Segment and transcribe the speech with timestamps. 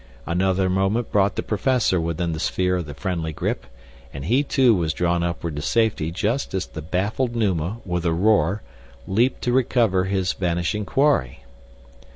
[0.25, 3.67] Another moment brought the professor within the sphere of the friendly grip,
[4.11, 8.11] and he, too, was drawn upward to safety just as the baffled Numa, with a
[8.11, 8.63] roar,
[9.05, 11.41] leaped to recover his vanishing quarry.